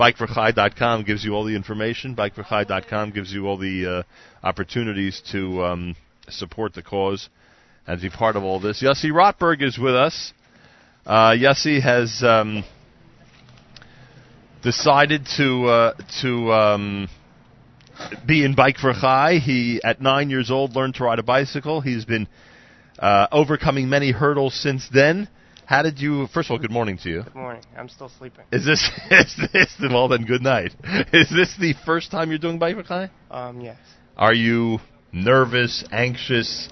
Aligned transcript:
BikeForChai.com 0.00 1.04
gives 1.04 1.22
you 1.26 1.34
all 1.34 1.44
the 1.44 1.54
information. 1.54 2.16
BikeForChai.com 2.16 3.10
gives 3.10 3.30
you 3.30 3.46
all 3.46 3.58
the 3.58 3.98
uh, 3.98 4.02
opportunities 4.42 5.20
to 5.30 5.62
um, 5.62 5.96
support 6.30 6.72
the 6.72 6.82
cause 6.82 7.28
and 7.86 8.00
be 8.00 8.08
part 8.08 8.34
of 8.34 8.42
all 8.42 8.58
this. 8.60 8.82
Yossi 8.82 9.10
Rotberg 9.12 9.62
is 9.62 9.78
with 9.78 9.94
us. 9.94 10.32
Uh, 11.04 11.32
Yossi 11.32 11.82
has 11.82 12.22
um, 12.22 12.64
decided 14.62 15.26
to 15.36 15.66
uh, 15.66 15.92
to 16.22 16.50
um, 16.50 17.08
be 18.26 18.42
in 18.42 18.54
Bike 18.54 18.78
for 18.78 18.94
Chai. 18.94 19.34
He, 19.34 19.82
at 19.84 20.00
nine 20.00 20.30
years 20.30 20.50
old, 20.50 20.74
learned 20.74 20.94
to 20.94 21.04
ride 21.04 21.18
a 21.18 21.22
bicycle. 21.22 21.82
He's 21.82 22.06
been 22.06 22.26
uh, 22.98 23.26
overcoming 23.30 23.90
many 23.90 24.12
hurdles 24.12 24.54
since 24.54 24.88
then. 24.90 25.28
How 25.70 25.82
did 25.82 26.00
you? 26.00 26.26
First 26.26 26.48
of 26.48 26.54
all, 26.54 26.58
good 26.58 26.72
morning 26.72 26.98
to 27.04 27.08
you. 27.08 27.22
Good 27.22 27.36
morning. 27.36 27.62
I'm 27.78 27.88
still 27.88 28.08
sleeping. 28.18 28.44
Is 28.50 28.64
this 28.66 28.90
is 29.12 29.36
this 29.52 29.72
the 29.78 29.88
well 29.88 30.08
then? 30.08 30.24
Good 30.24 30.42
night. 30.42 30.74
Is 31.12 31.30
this 31.30 31.56
the 31.60 31.74
first 31.86 32.10
time 32.10 32.30
you're 32.30 32.40
doing 32.40 32.58
Chai? 32.58 33.08
Um, 33.30 33.60
yes. 33.60 33.78
Are 34.16 34.34
you 34.34 34.80
nervous, 35.12 35.84
anxious? 35.92 36.68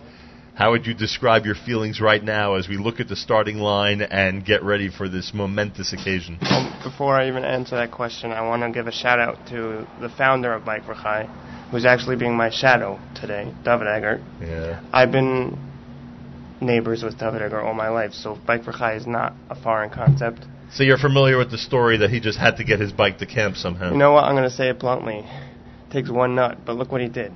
How 0.57 0.73
would 0.73 0.85
you 0.85 0.95
describe 0.95 1.45
your 1.45 1.55
feelings 1.55 2.01
right 2.01 2.21
now 2.21 2.55
as 2.55 2.69
we 2.69 2.77
look 2.77 2.99
at 2.99 3.07
the 3.07 3.15
starting 3.15 3.59
line 3.59 4.03
and 4.03 4.45
get 4.45 4.65
ready 4.65 4.91
for 4.91 5.09
this 5.09 5.31
momentous 5.33 5.93
occasion? 5.93 6.37
Um, 6.41 6.81
before 6.83 7.15
I 7.15 7.29
even 7.29 7.45
answer 7.45 7.77
that 7.77 7.93
question, 7.93 8.33
I 8.33 8.41
want 8.49 8.65
to 8.65 8.71
give 8.73 8.89
a 8.89 8.93
shout 8.93 9.21
out 9.21 9.47
to 9.51 9.87
the 10.01 10.09
founder 10.09 10.53
of 10.53 10.65
Bike 10.65 10.85
for 10.85 10.95
Chai, 10.95 11.27
who's 11.71 11.85
actually 11.85 12.17
being 12.17 12.37
my 12.37 12.51
shadow 12.51 12.99
today, 13.15 13.55
David 13.63 13.87
Eggert. 13.87 14.21
Yeah. 14.41 14.83
I've 14.93 15.13
been 15.13 15.68
neighbors 16.61 17.03
with 17.03 17.19
David 17.19 17.53
all 17.53 17.75
my 17.75 17.89
life, 17.89 18.13
so 18.13 18.39
Bike 18.47 18.65
for 18.65 18.73
Chai 18.73 18.95
is 18.95 19.07
not 19.07 19.35
a 19.51 19.55
foreign 19.55 19.91
concept. 19.91 20.45
So 20.73 20.83
you're 20.83 20.99
familiar 20.99 21.39
with 21.39 21.51
the 21.51 21.59
story 21.59 21.99
that 21.99 22.11
he 22.11 22.21
just 22.21 22.39
had 22.39 22.57
to 22.57 22.65
get 22.65 22.79
his 22.79 22.93
bike 22.93 23.19
to 23.19 23.27
camp 23.27 23.57
somehow. 23.57 23.93
You 23.93 23.99
know 23.99 24.13
what? 24.13 24.25
I'm 24.25 24.35
going 24.35 24.49
to 24.49 24.55
say 24.55 24.69
it 24.69 24.79
bluntly. 24.79 25.21
It 25.21 25.91
takes 25.91 26.11
one 26.11 26.35
nut, 26.35 26.59
but 26.67 26.77
look 26.77 26.93
what 26.93 27.01
he 27.01 27.09
did 27.09 27.33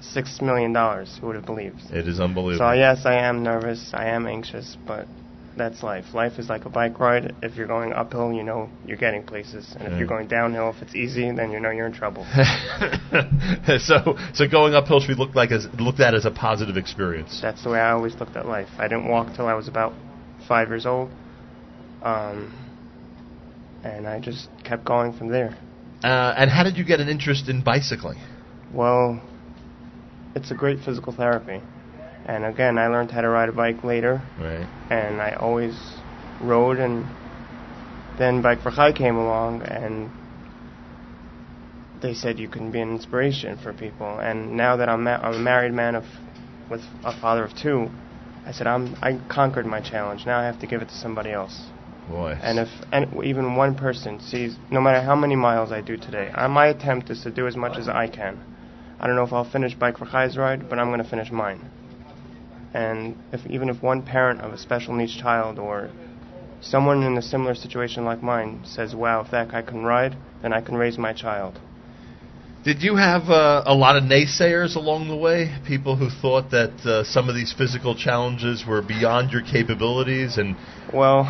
six 0.00 0.40
million 0.40 0.72
dollars. 0.72 1.18
Who 1.20 1.28
would 1.28 1.36
have 1.36 1.46
believed? 1.46 1.80
It 1.90 2.08
is 2.08 2.20
unbelievable. 2.20 2.70
So 2.70 2.72
yes, 2.72 3.04
I 3.04 3.14
am 3.26 3.42
nervous. 3.42 3.90
I 3.94 4.06
am 4.06 4.26
anxious, 4.26 4.76
but 4.86 5.06
that's 5.58 5.82
life. 5.82 6.14
Life 6.14 6.38
is 6.38 6.48
like 6.48 6.64
a 6.64 6.70
bike 6.70 6.98
ride. 6.98 7.34
If 7.42 7.56
you're 7.56 7.66
going 7.66 7.92
uphill, 7.92 8.32
you 8.32 8.42
know 8.42 8.70
you're 8.86 8.96
getting 8.96 9.24
places, 9.24 9.76
and 9.78 9.92
if 9.92 9.98
you're 9.98 10.08
going 10.08 10.28
downhill, 10.28 10.70
if 10.70 10.80
it's 10.82 10.94
easy, 10.94 11.30
then 11.30 11.50
you 11.50 11.60
know 11.60 11.70
you're 11.70 11.86
in 11.86 11.92
trouble. 11.92 12.24
so, 13.78 14.16
so 14.34 14.48
going 14.48 14.74
uphill 14.74 15.00
should 15.00 15.08
be 15.08 15.14
looked 15.14 15.36
like 15.36 15.50
as 15.52 15.66
looked 15.78 16.00
at 16.00 16.14
as 16.14 16.24
a 16.24 16.30
positive 16.30 16.76
experience. 16.76 17.40
that's 17.42 17.62
the 17.64 17.70
way 17.70 17.78
I 17.78 17.92
always 17.92 18.14
looked 18.14 18.36
at 18.36 18.46
life. 18.46 18.68
I 18.78 18.88
didn't 18.88 19.08
walk 19.08 19.34
till 19.36 19.46
I 19.46 19.54
was 19.54 19.68
about 19.68 19.92
five 20.46 20.68
years 20.68 20.86
old, 20.86 21.10
um, 22.02 22.54
and 23.84 24.06
I 24.06 24.20
just 24.20 24.48
kept 24.64 24.84
going 24.84 25.12
from 25.12 25.28
there. 25.28 25.58
Uh, 26.02 26.34
and 26.36 26.50
how 26.50 26.62
did 26.62 26.76
you 26.76 26.84
get 26.84 27.00
an 27.00 27.08
interest 27.08 27.48
in 27.48 27.62
bicycling? 27.62 28.18
Well, 28.72 29.20
it's 30.34 30.50
a 30.50 30.54
great 30.54 30.78
physical 30.84 31.12
therapy. 31.12 31.60
And 32.28 32.44
again, 32.44 32.76
I 32.76 32.88
learned 32.88 33.10
how 33.10 33.22
to 33.22 33.28
ride 33.28 33.48
a 33.48 33.52
bike 33.52 33.82
later, 33.82 34.20
Right. 34.38 34.66
and 34.90 35.20
I 35.20 35.32
always 35.32 35.74
rode. 36.42 36.78
And 36.78 37.06
then 38.18 38.42
Bike 38.42 38.60
for 38.60 38.70
Chai 38.70 38.92
came 38.92 39.16
along, 39.16 39.62
and 39.62 40.10
they 42.02 42.12
said 42.12 42.38
you 42.38 42.48
can 42.48 42.70
be 42.70 42.80
an 42.80 42.90
inspiration 42.90 43.56
for 43.56 43.72
people. 43.72 44.18
And 44.18 44.56
now 44.58 44.76
that 44.76 44.90
I'm, 44.90 45.04
ma- 45.04 45.16
I'm 45.16 45.36
a 45.36 45.38
married 45.38 45.72
man 45.72 45.94
of, 45.94 46.04
with 46.70 46.82
a 47.02 47.18
father 47.18 47.44
of 47.44 47.56
two, 47.56 47.88
I 48.44 48.52
said 48.52 48.66
I'm 48.66 48.94
I 49.02 49.18
conquered 49.30 49.66
my 49.66 49.80
challenge. 49.80 50.26
Now 50.26 50.38
I 50.38 50.44
have 50.44 50.60
to 50.60 50.66
give 50.66 50.82
it 50.82 50.88
to 50.88 50.94
somebody 50.94 51.30
else. 51.32 51.68
Boy. 52.08 52.38
And 52.42 52.58
if 52.58 52.68
and 52.92 53.24
even 53.24 53.56
one 53.56 53.74
person 53.74 54.20
sees, 54.20 54.56
no 54.70 54.80
matter 54.80 55.00
how 55.00 55.14
many 55.14 55.36
miles 55.36 55.72
I 55.72 55.80
do 55.80 55.96
today, 55.96 56.30
uh, 56.34 56.48
my 56.48 56.68
attempt 56.68 57.10
is 57.10 57.22
to 57.22 57.30
do 57.30 57.46
as 57.46 57.56
much 57.56 57.78
as 57.78 57.88
I 57.88 58.06
can. 58.08 58.38
I 59.00 59.06
don't 59.06 59.16
know 59.16 59.22
if 59.24 59.32
I'll 59.32 59.50
finish 59.50 59.74
Bike 59.74 59.98
for 59.98 60.06
Chai's 60.06 60.36
ride, 60.36 60.68
but 60.68 60.78
I'm 60.78 60.88
going 60.88 61.02
to 61.02 61.08
finish 61.08 61.30
mine. 61.30 61.70
And 62.78 63.16
if 63.32 63.44
even 63.50 63.68
if 63.68 63.82
one 63.82 64.02
parent 64.02 64.40
of 64.40 64.52
a 64.52 64.58
special 64.58 64.94
needs 64.94 65.16
child 65.16 65.58
or 65.58 65.90
someone 66.60 67.02
in 67.02 67.18
a 67.18 67.22
similar 67.22 67.56
situation 67.56 68.04
like 68.04 68.22
mine 68.22 68.60
says, 68.64 68.94
"Wow, 68.94 69.20
if 69.22 69.32
that 69.32 69.50
guy 69.50 69.62
can 69.62 69.82
ride, 69.82 70.14
then 70.42 70.52
I 70.52 70.60
can 70.60 70.76
raise 70.76 70.96
my 70.96 71.12
child." 71.12 71.58
Did 72.62 72.80
you 72.84 72.94
have 72.94 73.30
uh, 73.30 73.64
a 73.66 73.74
lot 73.74 73.96
of 73.96 74.04
naysayers 74.04 74.76
along 74.76 75.08
the 75.08 75.16
way? 75.16 75.56
People 75.66 75.96
who 75.96 76.08
thought 76.08 76.52
that 76.52 76.74
uh, 76.86 77.02
some 77.02 77.28
of 77.28 77.34
these 77.34 77.52
physical 77.52 77.96
challenges 77.96 78.64
were 78.64 78.80
beyond 78.80 79.32
your 79.32 79.42
capabilities, 79.42 80.38
and 80.38 80.54
Well, 80.92 81.22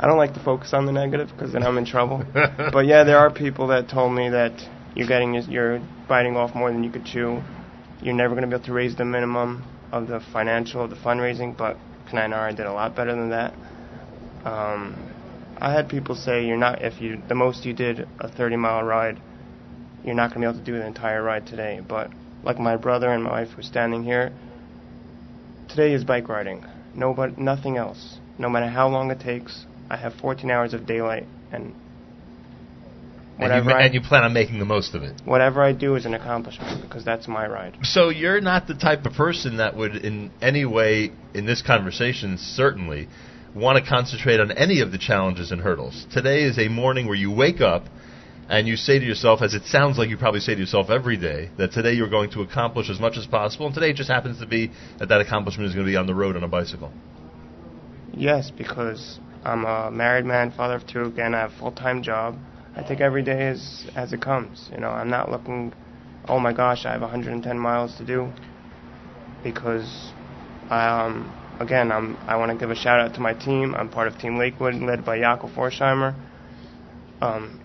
I 0.00 0.08
don't 0.08 0.18
like 0.18 0.34
to 0.34 0.42
focus 0.42 0.74
on 0.74 0.86
the 0.86 0.92
negative 0.92 1.28
because 1.30 1.52
then 1.52 1.62
I'm 1.62 1.78
in 1.78 1.86
trouble. 1.86 2.24
but 2.34 2.84
yeah, 2.86 3.04
there 3.04 3.18
are 3.18 3.30
people 3.30 3.68
that 3.68 3.88
told 3.88 4.12
me 4.12 4.30
that 4.30 4.54
you're 4.96 5.06
getting 5.06 5.34
you're 5.48 5.80
biting 6.08 6.36
off 6.36 6.52
more 6.56 6.72
than 6.72 6.82
you 6.82 6.90
could 6.90 7.04
chew. 7.04 7.42
You're 8.02 8.14
never 8.14 8.34
going 8.34 8.42
to 8.42 8.48
be 8.48 8.56
able 8.56 8.66
to 8.66 8.72
raise 8.72 8.96
the 8.96 9.04
minimum 9.04 9.62
of 9.92 10.08
the 10.08 10.20
financial 10.20 10.86
the 10.88 10.96
fundraising. 10.96 11.56
But 11.56 11.78
Kanainara 12.08 12.54
did 12.56 12.66
a 12.66 12.72
lot 12.72 12.94
better 12.94 13.14
than 13.14 13.30
that. 13.30 13.54
Um, 14.44 14.94
I 15.58 15.72
had 15.72 15.88
people 15.88 16.14
say 16.14 16.46
you're 16.46 16.56
not 16.56 16.82
if 16.82 17.00
you 17.00 17.22
the 17.28 17.34
most 17.34 17.64
you 17.64 17.72
did 17.72 18.06
a 18.20 18.28
30 18.28 18.56
mile 18.56 18.82
ride, 18.82 19.20
you're 20.04 20.14
not 20.14 20.30
going 20.30 20.42
to 20.42 20.46
be 20.46 20.50
able 20.50 20.58
to 20.58 20.64
do 20.64 20.78
the 20.78 20.86
entire 20.86 21.22
ride 21.22 21.46
today. 21.46 21.80
But 21.86 22.10
like 22.42 22.58
my 22.58 22.76
brother 22.76 23.10
and 23.10 23.24
my 23.24 23.30
wife 23.30 23.50
who's 23.50 23.66
standing 23.66 24.04
here, 24.04 24.32
today 25.68 25.92
is 25.92 26.04
bike 26.04 26.28
riding. 26.28 26.64
No, 26.94 27.12
but 27.12 27.38
nothing 27.38 27.76
else. 27.76 28.18
No 28.38 28.48
matter 28.48 28.68
how 28.68 28.88
long 28.88 29.10
it 29.10 29.20
takes, 29.20 29.66
I 29.90 29.96
have 29.96 30.14
14 30.14 30.50
hours 30.50 30.74
of 30.74 30.86
daylight, 30.86 31.26
and 31.50 31.74
and 33.38 33.66
you, 33.66 33.72
I, 33.72 33.82
and 33.82 33.94
you 33.94 34.00
plan 34.00 34.24
on 34.24 34.32
making 34.32 34.58
the 34.58 34.64
most 34.64 34.94
of 34.94 35.02
it. 35.02 35.20
whatever 35.24 35.62
I 35.62 35.72
do 35.72 35.94
is 35.94 36.06
an 36.06 36.14
accomplishment 36.14 36.82
because 36.82 37.04
that's 37.04 37.28
my 37.28 37.46
ride. 37.46 37.76
So 37.82 38.08
you're 38.08 38.40
not 38.40 38.66
the 38.66 38.74
type 38.74 39.04
of 39.04 39.12
person 39.12 39.58
that 39.58 39.76
would, 39.76 39.96
in 39.96 40.30
any 40.40 40.64
way, 40.64 41.12
in 41.34 41.46
this 41.46 41.62
conversation, 41.62 42.38
certainly 42.38 43.08
want 43.54 43.82
to 43.82 43.88
concentrate 43.88 44.40
on 44.40 44.52
any 44.52 44.80
of 44.80 44.92
the 44.92 44.98
challenges 44.98 45.50
and 45.50 45.60
hurdles. 45.60 46.06
Today 46.12 46.42
is 46.44 46.58
a 46.58 46.68
morning 46.68 47.06
where 47.06 47.14
you 47.14 47.30
wake 47.30 47.60
up 47.60 47.84
and 48.48 48.68
you 48.68 48.76
say 48.76 48.98
to 48.98 49.04
yourself, 49.04 49.42
as 49.42 49.54
it 49.54 49.64
sounds 49.64 49.98
like 49.98 50.08
you 50.08 50.16
probably 50.16 50.40
say 50.40 50.54
to 50.54 50.60
yourself 50.60 50.88
every 50.88 51.16
day, 51.16 51.50
that 51.58 51.72
today 51.72 51.92
you're 51.92 52.08
going 52.08 52.30
to 52.30 52.42
accomplish 52.42 52.88
as 52.88 53.00
much 53.00 53.16
as 53.16 53.26
possible, 53.26 53.66
and 53.66 53.74
today 53.74 53.92
just 53.92 54.08
happens 54.08 54.38
to 54.38 54.46
be 54.46 54.70
that 54.98 55.08
that 55.08 55.20
accomplishment 55.20 55.68
is 55.68 55.74
going 55.74 55.84
to 55.84 55.90
be 55.90 55.96
on 55.96 56.06
the 56.06 56.14
road 56.14 56.36
on 56.36 56.44
a 56.44 56.48
bicycle. 56.48 56.92
Yes, 58.14 58.50
because 58.56 59.18
I'm 59.44 59.64
a 59.64 59.90
married 59.90 60.24
man, 60.24 60.52
father 60.52 60.76
of 60.76 60.86
two. 60.86 61.02
Again, 61.02 61.34
I 61.34 61.40
have 61.40 61.52
a 61.52 61.58
full-time 61.58 62.02
job. 62.02 62.38
I 62.76 62.82
take 62.82 63.00
every 63.00 63.22
day 63.22 63.48
as 63.48 63.86
as 63.96 64.12
it 64.12 64.20
comes. 64.20 64.68
You 64.72 64.78
know, 64.80 64.90
I'm 64.90 65.08
not 65.10 65.30
looking. 65.30 65.72
Oh 66.28 66.38
my 66.38 66.52
gosh, 66.52 66.84
I 66.84 66.92
have 66.92 67.00
110 67.02 67.58
miles 67.58 67.96
to 67.98 68.04
do. 68.04 68.32
Because, 69.42 70.12
um, 70.70 71.32
again, 71.60 71.92
I'm. 71.92 72.16
I 72.26 72.36
want 72.36 72.50
to 72.52 72.58
give 72.58 72.70
a 72.70 72.74
shout 72.74 73.00
out 73.00 73.14
to 73.14 73.20
my 73.20 73.32
team. 73.32 73.74
I'm 73.74 73.88
part 73.88 74.08
of 74.08 74.18
Team 74.18 74.38
Lakewood, 74.38 74.74
led 74.74 75.04
by 75.04 75.18
Jakob 75.18 75.50
Forsheimer. 75.54 76.14
Um, 77.20 77.60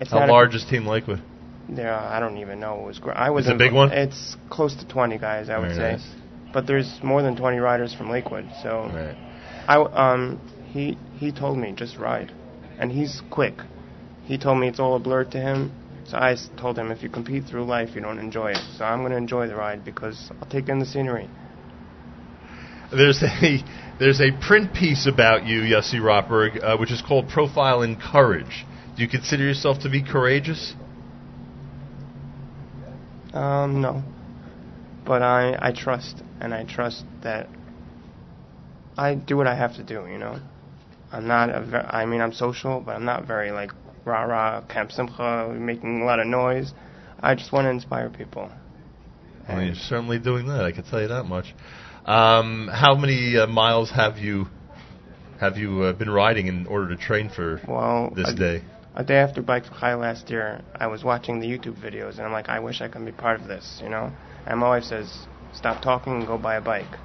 it's 0.00 0.10
How 0.10 0.24
a- 0.24 0.26
large 0.26 0.54
is 0.54 0.64
Team 0.64 0.86
Lakewood? 0.86 1.20
There, 1.68 1.94
I 1.94 2.18
don't 2.18 2.38
even 2.38 2.58
know. 2.58 2.80
It 2.80 2.86
was. 2.86 2.98
gr- 2.98 3.12
I 3.12 3.30
was. 3.30 3.46
It's 3.46 3.54
a 3.54 3.58
big 3.58 3.72
one? 3.72 3.92
It's 3.92 4.36
close 4.50 4.74
to 4.76 4.86
20 4.88 5.18
guys, 5.18 5.48
I 5.48 5.58
would 5.58 5.68
Very 5.68 5.76
say. 5.76 5.92
nice. 5.92 6.08
But 6.52 6.66
there's 6.66 6.98
more 7.02 7.22
than 7.22 7.36
20 7.36 7.58
riders 7.58 7.94
from 7.94 8.10
Lakewood, 8.10 8.48
so. 8.60 8.90
Right. 8.92 9.16
I 9.68 9.74
w- 9.76 9.96
um 9.96 10.40
he 10.72 10.98
he 11.18 11.30
told 11.30 11.58
me 11.58 11.72
just 11.76 11.96
ride, 11.96 12.32
and 12.78 12.90
he's 12.90 13.22
quick. 13.30 13.54
He 14.30 14.38
told 14.38 14.60
me 14.60 14.68
it's 14.68 14.78
all 14.78 14.94
a 14.94 15.00
blur 15.00 15.24
to 15.24 15.40
him. 15.40 15.72
So 16.06 16.16
I 16.16 16.36
told 16.56 16.78
him 16.78 16.92
if 16.92 17.02
you 17.02 17.08
compete 17.08 17.46
through 17.46 17.64
life, 17.64 17.96
you 17.96 18.00
don't 18.00 18.20
enjoy 18.20 18.52
it. 18.52 18.62
So 18.76 18.84
I'm 18.84 19.00
going 19.00 19.10
to 19.10 19.16
enjoy 19.16 19.48
the 19.48 19.56
ride 19.56 19.84
because 19.84 20.30
I'll 20.40 20.48
take 20.48 20.68
in 20.68 20.78
the 20.78 20.86
scenery. 20.86 21.28
There's 22.92 23.24
a 23.24 23.58
there's 23.98 24.20
a 24.20 24.30
print 24.46 24.72
piece 24.72 25.08
about 25.08 25.46
you, 25.46 25.62
Yossi 25.62 25.98
Rotberg, 26.00 26.62
uh, 26.62 26.76
which 26.76 26.92
is 26.92 27.02
called 27.02 27.28
"Profile 27.28 27.82
in 27.82 27.96
Courage." 27.96 28.66
Do 28.96 29.02
you 29.02 29.08
consider 29.08 29.42
yourself 29.42 29.80
to 29.80 29.90
be 29.90 30.00
courageous? 30.00 30.74
Um 33.32 33.80
no, 33.80 34.04
but 35.04 35.22
I 35.22 35.58
I 35.60 35.72
trust 35.72 36.22
and 36.40 36.54
I 36.54 36.62
trust 36.64 37.04
that 37.22 37.48
I 38.96 39.16
do 39.16 39.36
what 39.36 39.48
I 39.48 39.56
have 39.56 39.74
to 39.74 39.82
do. 39.82 40.06
You 40.08 40.18
know, 40.18 40.38
I'm 41.12 41.26
not 41.26 41.50
a 41.50 41.60
ver- 41.62 41.88
I 41.90 42.06
mean 42.06 42.20
I'm 42.20 42.32
social, 42.32 42.80
but 42.80 42.94
I'm 42.94 43.04
not 43.04 43.26
very 43.26 43.50
like 43.50 43.70
rah 44.04 44.22
rah 44.22 44.60
camp 44.62 44.92
simcha 44.92 45.54
making 45.58 46.02
a 46.02 46.04
lot 46.04 46.20
of 46.20 46.26
noise. 46.26 46.72
I 47.20 47.34
just 47.34 47.52
want 47.52 47.66
to 47.66 47.70
inspire 47.70 48.10
people. 48.10 48.50
Well, 49.48 49.62
you're 49.62 49.74
certainly 49.74 50.18
doing 50.18 50.46
that. 50.46 50.64
I 50.64 50.72
can 50.72 50.84
tell 50.84 51.00
you 51.00 51.08
that 51.08 51.24
much. 51.24 51.54
Um, 52.04 52.68
how 52.72 52.94
many 52.94 53.36
uh, 53.36 53.46
miles 53.46 53.90
have 53.90 54.16
you 54.18 54.46
have 55.40 55.56
you 55.56 55.82
uh, 55.82 55.92
been 55.92 56.10
riding 56.10 56.46
in 56.46 56.66
order 56.66 56.88
to 56.94 56.96
train 56.96 57.30
for 57.30 57.60
Well, 57.66 58.12
this 58.14 58.28
a- 58.28 58.34
day? 58.36 58.62
a 58.94 59.04
day 59.04 59.16
after 59.16 59.40
Bike 59.40 59.64
for 59.64 59.74
Chai 59.78 59.94
last 59.94 60.30
year, 60.30 60.62
I 60.74 60.86
was 60.88 61.04
watching 61.04 61.40
the 61.40 61.46
YouTube 61.46 61.80
videos 61.80 62.16
and 62.18 62.22
I'm 62.22 62.32
like, 62.32 62.48
I 62.48 62.60
wish 62.60 62.80
I 62.80 62.88
could 62.88 63.04
be 63.06 63.12
part 63.12 63.40
of 63.40 63.46
this, 63.46 63.80
you 63.82 63.88
know? 63.88 64.12
And 64.46 64.60
my 64.60 64.68
wife 64.68 64.84
says, 64.84 65.26
stop 65.52 65.80
talking 65.82 66.12
and 66.14 66.26
go 66.26 66.36
buy 66.36 66.56
a 66.56 66.60
bike. 66.60 66.98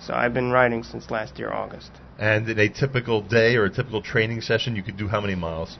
So 0.00 0.14
I've 0.14 0.34
been 0.34 0.50
riding 0.50 0.82
since 0.82 1.10
last 1.10 1.38
year, 1.38 1.52
August. 1.52 1.90
And 2.18 2.48
in 2.48 2.58
a 2.58 2.68
typical 2.68 3.22
day 3.22 3.56
or 3.56 3.64
a 3.64 3.70
typical 3.70 4.02
training 4.02 4.40
session, 4.42 4.76
you 4.76 4.82
could 4.82 4.96
do 4.96 5.08
how 5.08 5.20
many 5.20 5.34
miles? 5.34 5.78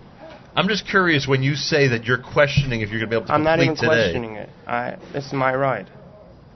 I'm 0.54 0.68
just 0.68 0.86
curious 0.86 1.26
when 1.26 1.42
you 1.42 1.54
say 1.54 1.88
that 1.88 2.04
you're 2.04 2.22
questioning 2.22 2.82
if 2.82 2.90
you're 2.90 3.00
going 3.00 3.10
to 3.10 3.16
be 3.16 3.16
able 3.16 3.26
to 3.26 3.32
complete 3.32 3.44
today. 3.44 3.50
I'm 3.52 3.58
not 3.58 3.62
even 3.62 3.76
today. 3.76 3.86
questioning 3.86 4.34
it. 4.36 4.48
I 4.66 4.96
this 5.12 5.26
is 5.26 5.32
my 5.32 5.54
ride. 5.54 5.88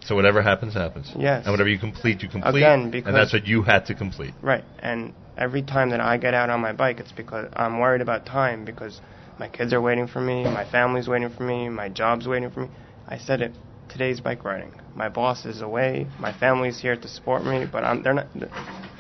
So 0.04 0.14
whatever 0.14 0.43
happens, 0.43 0.75
happens. 0.75 1.10
Yes. 1.19 1.44
And 1.44 1.52
whatever 1.52 1.69
you 1.69 1.78
complete, 1.78 2.22
you 2.22 2.28
complete. 2.28 2.62
Again, 2.62 2.90
because- 2.90 3.08
and 3.08 3.16
that's 3.16 3.32
what 3.32 3.46
you 3.46 3.62
had 3.62 3.87
to 3.87 3.94
complete. 3.94 4.34
Right. 4.43 4.64
And 4.78 5.14
every 5.37 5.62
time 5.62 5.90
that 5.90 6.00
I 6.00 6.16
get 6.19 6.34
out 6.34 6.50
on 6.50 6.60
my 6.60 6.72
bike, 6.72 7.00
it's 7.00 7.12
because 7.12 7.48
I'm 7.54 7.81
worried 7.81 8.02
about 8.02 8.25
time 8.26 8.64
because 8.64 9.00
my 9.38 9.48
kids 9.48 9.72
are 9.72 9.81
waiting 9.81 10.06
for 10.06 10.20
me, 10.20 10.44
my 10.44 10.64
family's 10.70 11.08
waiting 11.08 11.31
for 11.31 11.43
me, 11.43 11.69
my 11.69 11.88
job's 11.88 12.28
waiting 12.28 12.50
for 12.50 12.60
me. 12.60 12.69
I 13.08 13.19
said 13.19 13.40
it. 13.40 13.52
Today's 13.88 14.20
bike 14.20 14.44
riding. 14.44 14.72
My 14.94 15.08
boss 15.08 15.44
is 15.44 15.60
away. 15.60 16.06
My 16.19 16.32
family's 16.32 16.81
here 16.81 16.96
to 16.96 17.08
support 17.08 17.44
me, 17.44 17.66
but 17.70 17.84
I'm. 17.84 18.02
They're 18.02 18.14
not. 18.14 18.26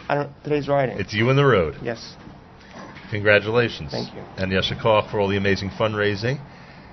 I 0.08 0.14
don't. 0.14 0.30
Today's 0.44 0.68
riding. 0.68 0.98
It's 0.98 1.12
you 1.12 1.28
and 1.28 1.38
the 1.38 1.44
road. 1.44 1.76
yes. 1.82 2.14
Congratulations. 3.10 3.92
Thank 3.92 4.14
you. 4.14 4.24
And 4.36 4.52
Koach 4.52 5.10
for 5.10 5.20
all 5.20 5.28
the 5.28 5.36
amazing 5.36 5.70
fundraising. 5.70 6.38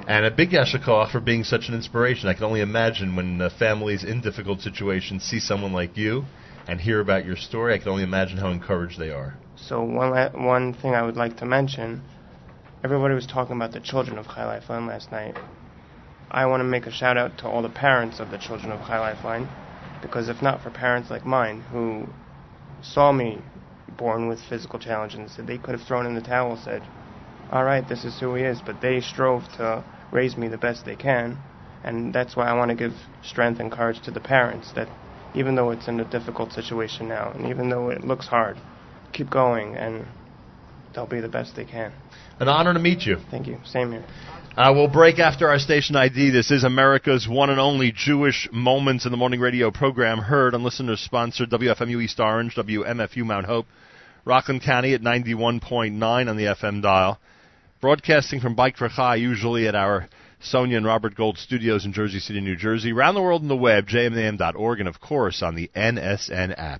And 0.07 0.25
a 0.25 0.31
big 0.31 0.51
Koach 0.51 1.11
for 1.11 1.19
being 1.19 1.43
such 1.43 1.69
an 1.69 1.75
inspiration. 1.75 2.29
I 2.29 2.33
can 2.33 2.43
only 2.43 2.61
imagine 2.61 3.15
when 3.15 3.41
uh, 3.41 3.49
families 3.57 4.03
in 4.03 4.21
difficult 4.21 4.61
situations 4.61 5.23
see 5.23 5.39
someone 5.39 5.73
like 5.73 5.97
you 5.97 6.25
and 6.67 6.79
hear 6.79 6.99
about 6.99 7.25
your 7.25 7.35
story, 7.35 7.73
I 7.73 7.77
can 7.77 7.89
only 7.89 8.03
imagine 8.03 8.37
how 8.37 8.49
encouraged 8.49 8.99
they 8.99 9.11
are. 9.11 9.33
So 9.55 9.81
one 9.81 10.11
la- 10.11 10.29
one 10.29 10.73
thing 10.73 10.95
I 10.95 11.03
would 11.03 11.17
like 11.17 11.37
to 11.37 11.45
mention, 11.45 12.01
everybody 12.83 13.13
was 13.13 13.27
talking 13.27 13.55
about 13.55 13.71
the 13.71 13.79
children 13.79 14.17
of 14.17 14.27
Chai 14.27 14.45
Lifeline 14.45 14.87
last 14.87 15.11
night. 15.11 15.35
I 16.31 16.45
want 16.47 16.61
to 16.61 16.65
make 16.65 16.85
a 16.85 16.91
shout 16.91 17.17
out 17.17 17.37
to 17.39 17.47
all 17.47 17.61
the 17.61 17.69
parents 17.69 18.19
of 18.19 18.31
the 18.31 18.37
children 18.37 18.71
of 18.71 18.79
Chai 18.87 18.99
Lifeline, 18.99 19.49
because 20.01 20.29
if 20.29 20.41
not 20.41 20.61
for 20.63 20.71
parents 20.71 21.09
like 21.09 21.25
mine 21.25 21.61
who 21.71 22.07
saw 22.81 23.11
me 23.11 23.41
born 23.97 24.27
with 24.27 24.41
physical 24.41 24.79
challenges 24.79 25.35
they 25.37 25.57
could 25.59 25.73
have 25.73 25.83
thrown 25.83 26.05
in 26.07 26.15
the 26.15 26.21
towel, 26.21 26.57
said, 26.57 26.87
"All 27.49 27.63
right, 27.63 27.87
this 27.87 28.03
is 28.03 28.19
who 28.19 28.33
he 28.33 28.43
is," 28.43 28.61
but 28.61 28.81
they 28.81 28.99
strove 29.01 29.47
to 29.53 29.83
raise 30.09 30.35
me 30.35 30.47
the 30.47 30.57
best 30.57 30.83
they 30.83 30.95
can, 30.95 31.37
and 31.83 32.11
that's 32.13 32.35
why 32.35 32.47
I 32.47 32.53
want 32.53 32.69
to 32.69 32.75
give 32.75 33.07
strength 33.21 33.59
and 33.59 33.71
courage 33.71 34.01
to 34.01 34.11
the 34.11 34.19
parents 34.19 34.71
that 34.71 34.89
even 35.35 35.55
though 35.55 35.69
it's 35.69 35.87
in 35.87 35.99
a 35.99 36.05
difficult 36.05 36.53
situation 36.53 37.07
now, 37.07 37.31
and 37.35 37.45
even 37.47 37.69
though 37.69 37.89
it 37.89 38.03
looks 38.03 38.27
hard, 38.27 38.57
keep 39.11 39.29
going 39.29 39.75
and 39.75 40.07
they'll 40.93 41.05
be 41.05 41.21
the 41.21 41.29
best 41.29 41.55
they 41.55 41.65
can. 41.65 41.91
An 42.39 42.47
honor 42.47 42.73
to 42.73 42.79
meet 42.79 43.01
you. 43.01 43.17
Thank 43.31 43.47
you. 43.47 43.59
Same 43.65 43.91
here. 43.91 44.05
Uh, 44.55 44.71
we'll 44.75 44.87
break 44.87 45.17
after 45.17 45.47
our 45.47 45.57
station 45.57 45.95
ID. 45.95 46.29
This 46.29 46.51
is 46.51 46.63
America's 46.63 47.27
one 47.27 47.49
and 47.49 47.59
only 47.59 47.91
Jewish 47.91 48.47
Moments 48.51 49.05
in 49.05 49.11
the 49.11 49.17
Morning 49.17 49.39
radio 49.39 49.71
program, 49.71 50.19
heard 50.19 50.53
on 50.53 50.63
listeners 50.63 50.99
sponsored 50.99 51.49
WFMU 51.49 52.03
East 52.03 52.19
Orange, 52.19 52.55
WMFU 52.55 53.25
Mount 53.25 53.47
Hope, 53.47 53.65
Rockland 54.25 54.61
County 54.61 54.93
at 54.93 55.01
91.9 55.01 56.29
on 56.29 56.37
the 56.37 56.43
FM 56.43 56.83
dial. 56.83 57.19
Broadcasting 57.81 58.41
from 58.41 58.55
Bike 58.55 58.77
for 58.77 58.89
Chai, 58.89 59.15
usually 59.15 59.67
at 59.67 59.73
our 59.73 60.07
Sonia 60.39 60.77
and 60.77 60.85
Robert 60.85 61.15
Gold 61.15 61.37
studios 61.37 61.85
in 61.85 61.93
Jersey 61.93 62.19
City, 62.19 62.39
New 62.39 62.55
Jersey. 62.55 62.91
Around 62.91 63.15
the 63.15 63.21
world 63.21 63.41
on 63.41 63.47
the 63.47 63.55
web, 63.55 63.87
jmam.org, 63.87 64.79
and 64.79 64.87
of 64.87 64.99
course 64.99 65.41
on 65.41 65.55
the 65.55 65.71
NSN 65.75 66.53
app. 66.57 66.71